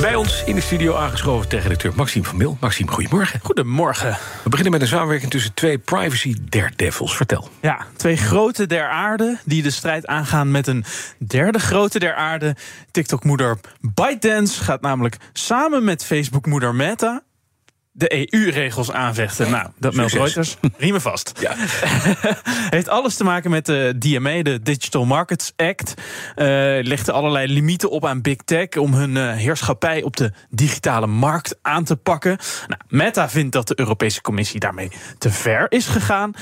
[0.00, 2.56] Bij ons in de studio aangeschoven techredacteur Maxime van Mil.
[2.60, 3.40] Maxime, goedemorgen.
[3.42, 4.18] Goedemorgen.
[4.42, 7.16] We beginnen met een samenwerking tussen twee privacy daredevils.
[7.16, 7.48] Vertel.
[7.60, 10.84] Ja, twee grote der aarde die de strijd aangaan met een
[11.18, 12.56] derde grote der aarde.
[12.90, 17.22] TikTok-moeder ByteDance gaat namelijk samen met Facebook-moeder Meta
[17.92, 19.50] de EU-regels aanvechten.
[19.50, 20.56] Nou, dat meldt Reuters.
[20.76, 21.32] Riemen vast.
[21.40, 21.54] Ja.
[22.76, 25.94] Heeft alles te maken met de DMA, de Digital Markets Act.
[25.96, 26.46] Uh,
[26.82, 31.06] legt er allerlei limieten op aan Big Tech om hun uh, heerschappij op de digitale
[31.06, 32.38] markt aan te pakken.
[32.66, 36.32] Nou, Meta vindt dat de Europese Commissie daarmee te ver is gegaan.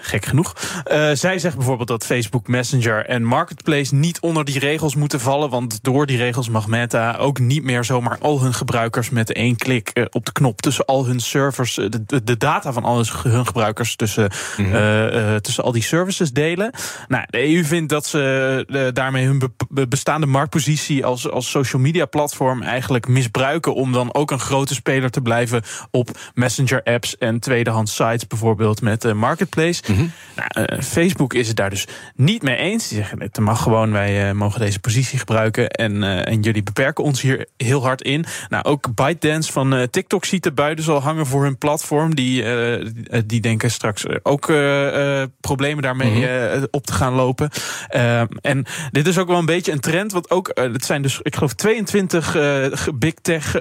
[0.00, 0.54] Gek genoeg.
[0.92, 5.50] Uh, zij zegt bijvoorbeeld dat Facebook Messenger en Marketplace niet onder die regels moeten vallen.
[5.50, 9.56] Want door die regels mag Meta ook niet meer zomaar al hun gebruikers met één
[9.56, 13.04] klik uh, op de knop tussen al hun servers, de, de, de data van al
[13.22, 14.74] hun gebruikers tussen, mm -hmm.
[14.74, 16.70] uh, tussen al die services delen.
[17.08, 22.06] Nou, de EU vindt dat ze daarmee hun be bestaande marktpositie als, als social media
[22.06, 27.40] platform eigenlijk misbruiken om dan ook een grote speler te blijven op Messenger apps en
[27.40, 29.82] tweedehands sites, bijvoorbeeld met Marketplace.
[29.90, 30.12] Mm -hmm.
[30.36, 32.88] nou, uh, Facebook is het daar dus niet mee eens.
[32.88, 35.70] Die zeggen: het mag gewoon, wij uh, mogen deze positie gebruiken.
[35.70, 38.24] En, uh, en jullie beperken ons hier heel hard in.
[38.48, 42.14] Nou, ook ByteDance van TikTok ziet de buiten al hangen voor hun platform.
[42.14, 42.44] Die,
[43.26, 44.52] die denken straks ook
[45.40, 46.66] problemen daarmee mm -hmm.
[46.70, 47.50] op te gaan lopen.
[48.40, 50.12] en dit is ook wel een beetje een trend.
[50.12, 52.36] Want ook, het zijn dus, ik geloof, 22
[52.94, 53.60] big tech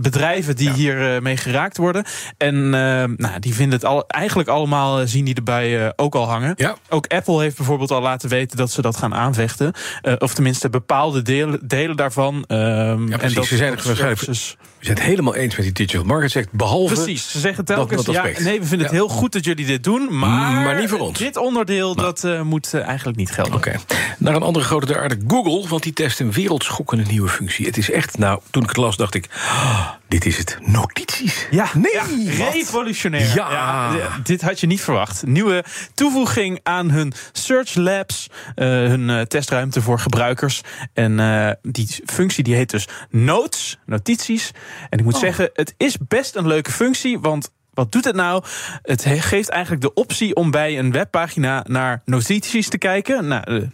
[0.00, 0.74] bedrijven die ja.
[0.74, 2.04] hier mee geraakt worden.
[2.36, 2.70] En
[3.16, 6.52] nou, die vinden het al, eigenlijk allemaal, zien die erbij uh, ook al hangen.
[6.56, 6.76] Ja.
[6.88, 9.72] Ook Apple heeft bijvoorbeeld al laten weten dat ze dat gaan aanvechten.
[10.02, 12.44] Uh, of tenminste bepaalde delen, delen daarvan.
[12.48, 13.22] Uh, ja, precies.
[13.22, 14.56] En dat ze zijn waarschijnlijk.
[14.82, 16.52] We zijn het helemaal eens met die Digital Markets Act.
[16.52, 16.94] Behalve.
[16.94, 17.30] Precies.
[17.30, 18.06] Ze zeggen telkens.
[18.06, 20.18] Ja, nee, we vinden het heel goed dat jullie dit doen.
[20.18, 21.18] Maar, maar niet voor ons.
[21.18, 22.04] Dit onderdeel maar.
[22.04, 23.54] dat uh, moet uh, eigenlijk niet gelden.
[23.54, 23.68] Oké.
[23.68, 23.80] Okay.
[24.18, 25.68] Naar een andere grote aarde, Google.
[25.68, 27.66] Want die test een wereldschokkende nieuwe functie.
[27.66, 28.18] Het is echt.
[28.18, 29.28] Nou, toen ik het las, dacht ik.
[29.34, 30.58] Oh, dit is het.
[30.60, 31.46] Notities.
[31.50, 31.92] Ja, nee.
[31.92, 32.04] Ja,
[32.50, 33.34] revolutionair.
[33.34, 33.50] Ja.
[33.94, 34.20] ja.
[34.22, 35.26] Dit had je niet verwacht.
[35.26, 35.64] Nieuwe
[35.94, 38.26] toevoeging aan hun Search Labs.
[38.56, 40.60] Uh, hun testruimte voor gebruikers.
[40.92, 44.50] En die functie die heet dus Notes, notities.
[44.90, 45.20] En ik moet oh.
[45.20, 47.20] zeggen, het is best een leuke functie.
[47.20, 48.44] Want wat doet het nou?
[48.82, 53.26] Het geeft eigenlijk de optie om bij een webpagina naar notities te kijken.
[53.26, 53.70] Nou,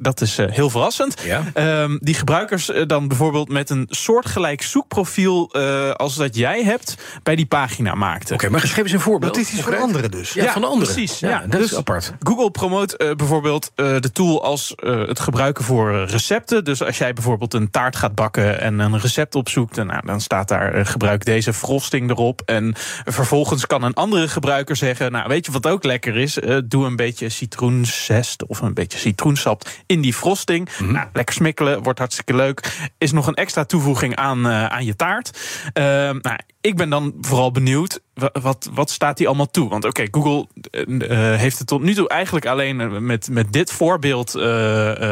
[0.00, 1.22] dat is uh, heel verrassend.
[1.22, 1.82] Ja.
[1.82, 6.94] Um, die gebruikers uh, dan bijvoorbeeld met een soortgelijk zoekprofiel uh, als dat jij hebt
[7.22, 8.34] bij die pagina maakten.
[8.34, 9.36] Oké, okay, maar geef eens een voorbeeld.
[9.36, 10.32] Notities van anderen dus.
[10.32, 10.94] Ja, ja van anderen.
[10.94, 11.18] Precies.
[11.18, 11.40] Ja, ja.
[11.40, 12.12] dat dus is apart.
[12.20, 16.64] Google promoot bijvoorbeeld de tool als het gebruiken voor recepten.
[16.64, 20.48] Dus als jij bijvoorbeeld een taart gaat bakken en een recept opzoekt, nou, dan staat
[20.48, 22.42] daar gebruik deze frosting erop.
[22.44, 26.38] En vervolgens kan een andere gebruiker zeggen, nou weet je wat ook lekker is?
[26.64, 30.68] doe een beetje citroenzest of een beetje citroensap in die frosting.
[30.68, 30.94] Mm -hmm.
[30.94, 32.88] nou, lekker smikkelen, wordt hartstikke leuk.
[32.98, 35.38] Is nog een extra toevoeging aan, uh, aan je taart.
[35.74, 38.00] Uh, nou, ik ben dan vooral benieuwd,
[38.32, 39.68] wat, wat staat die allemaal toe?
[39.68, 40.46] Want oké, okay, Google
[40.86, 44.30] uh, heeft het tot nu toe eigenlijk alleen met, met dit voorbeeld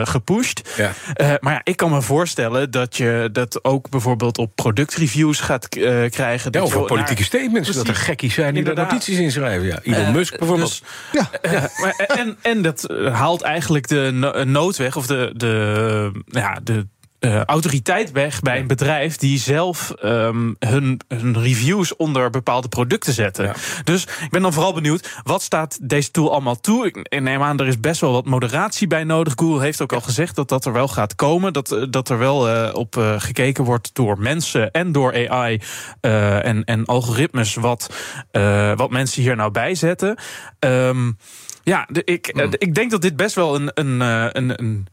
[0.08, 0.74] gepusht.
[0.76, 0.92] Ja.
[1.40, 6.52] maar ja, ik kan me voorstellen dat je dat ook bijvoorbeeld op productreviews gaat krijgen.
[6.52, 9.66] Ja, of politieke naar, statements, precies, dat er gekkies zijn die daar notities in schrijven.
[9.66, 9.80] Ja.
[9.82, 10.82] Elon Musk bijvoorbeeld.
[11.12, 11.20] Dus,
[11.52, 11.70] ja.
[11.80, 16.86] maar, en, en dat haalt eigenlijk de no nood weg, of de, de, ja, de
[17.20, 23.12] uh, autoriteit weg bij een bedrijf die zelf um, hun, hun reviews onder bepaalde producten
[23.12, 23.44] zetten.
[23.44, 23.54] Ja.
[23.84, 26.86] Dus ik ben dan vooral benieuwd, wat staat deze tool allemaal toe?
[26.86, 29.32] Ik neem aan, er is best wel wat moderatie bij nodig.
[29.36, 31.52] Google heeft ook al gezegd dat dat er wel gaat komen.
[31.52, 35.60] Dat, dat er wel uh, op uh, gekeken wordt door mensen en door AI
[36.00, 37.94] en, en algoritmes wat,
[38.76, 40.18] wat mensen hier nou bijzetten.
[40.58, 41.16] Um,
[41.62, 42.50] ja, de, ik, mm.
[42.50, 44.00] de, ik denk dat dit best wel een, een,
[44.36, 44.88] een, een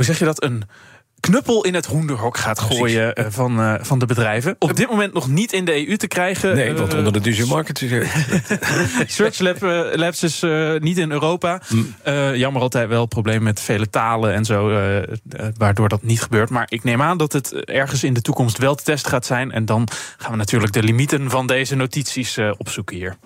[0.00, 0.42] hoe zeg je dat?
[0.42, 0.62] Een
[1.20, 4.56] knuppel in het hoenderhok gaat gooien uh, van, uh, van de bedrijven.
[4.58, 6.54] Op dit moment nog niet in de EU te krijgen.
[6.54, 7.90] Nee, want onder de Digital Market is
[9.16, 9.60] Search Lab,
[9.94, 10.44] Labs is
[10.78, 11.60] niet in Europa.
[11.68, 11.94] Mm.
[12.34, 14.68] jammer altijd wel, probleem met vele talen en zo,
[15.56, 16.50] waardoor dat niet gebeurt.
[16.50, 19.52] Maar ik neem aan dat het ergens in de toekomst wel te testen gaat zijn.
[19.52, 19.88] En dan
[20.18, 23.16] gaan we natuurlijk de limieten van deze notities opzoeken hier.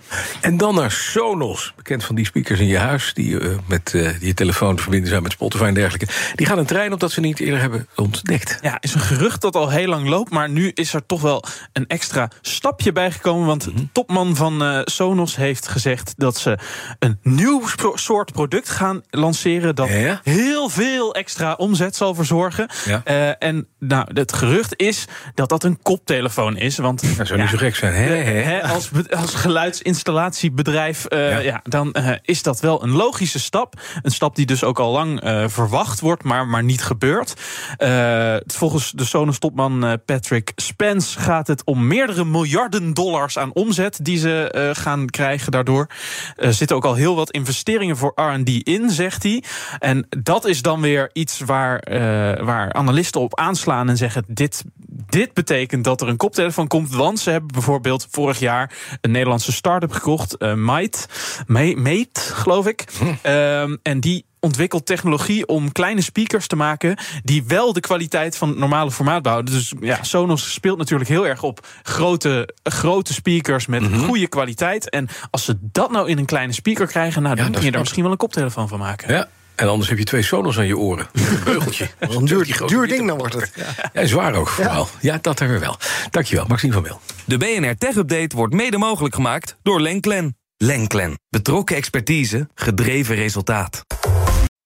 [0.40, 3.14] En dan naar Sonos, bekend van die speakers in je huis...
[3.14, 6.14] die met die je telefoon verbinden zijn met Spotify en dergelijke.
[6.34, 8.58] Die gaan een trein op dat ze niet eerder hebben ontdekt.
[8.62, 10.30] Ja, is een gerucht dat al heel lang loopt.
[10.30, 13.46] Maar nu is er toch wel een extra stapje bijgekomen.
[13.46, 16.58] Want de topman van eh, Sonos heeft gezegd dat ze
[16.98, 17.62] een nieuw
[17.94, 19.74] soort product gaan lanceren.
[19.74, 20.20] Dat Ja?
[20.22, 22.68] heel veel extra omzet zal verzorgen.
[22.84, 23.00] Ja.
[23.04, 25.04] Eh, en nou, het gerucht is
[25.34, 26.76] dat dat een koptelefoon is.
[26.76, 27.92] Want Dat zou niet zo gek zijn.
[27.94, 28.42] Hè, hè?
[28.42, 31.38] Hè, als, als geluidsinstallatiebedrijf, eh, Ja.
[31.38, 31.60] ja.
[31.62, 33.80] dan is dat wel een logische stap.
[34.02, 37.34] Een stap die dus ook al lang verwacht wordt, maar, maar niet gebeurt.
[37.76, 43.98] Eh, volgens de Sonos-topman eh, Patrick Spence gaat het om meerdere miljarden dollars aan omzet
[44.02, 45.86] die ze eh, gaan krijgen daardoor.
[46.36, 49.42] Er zitten ook al heel wat investeringen voor R&D in, zegt hij.
[49.78, 51.82] En dat is dan weer iets waar,
[52.44, 54.64] waar analisten op aanslaan en zeggen: dit,
[55.08, 56.94] dit betekent dat er een koptelefoon komt.
[56.94, 61.08] Want ze hebben bijvoorbeeld vorig jaar een Nederlandse start-up gekocht, eh Might,
[61.46, 62.84] Ma- Mate, geloof ik.
[63.22, 68.48] Ehm, en die ontwikkelt technologie om kleine speakers te maken die wel de kwaliteit van
[68.48, 69.44] het normale formaat bouwen.
[69.44, 74.90] Dus ja, Sonos speelt natuurlijk heel erg op grote, grote speakers met goede kwaliteit.
[74.90, 77.70] En als ze dat nou in een kleine speaker krijgen, nou, dan dat kun je
[77.70, 79.14] daar misschien wel een koptelefoon van maken.
[79.14, 79.28] Ja.
[79.54, 81.06] En anders heb je twee sonos aan je oren.
[81.12, 81.88] Een beugeltje.
[81.98, 82.24] Een
[82.66, 83.52] duur, ding dan wordt het.
[83.92, 84.88] Ja, zwaar ook vooral.
[85.00, 85.76] Ja, dat er weer wel.
[86.10, 87.00] Dankjewel, Maxime van Mil.
[87.24, 90.36] De BNR Tech Update wordt mede mogelijk gemaakt door Lenklen.
[90.56, 91.18] Lenklen.
[91.30, 93.84] Betrokken expertise, gedreven resultaat.